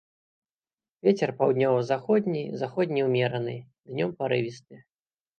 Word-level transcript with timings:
Вецер 1.07 1.29
паўднёва-заходні, 1.41 2.41
заходні 2.61 3.01
ўмераны, 3.09 3.53
днём 3.91 4.15
парывісты. 4.23 4.81